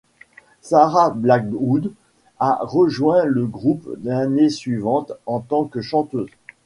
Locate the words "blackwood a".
1.11-2.57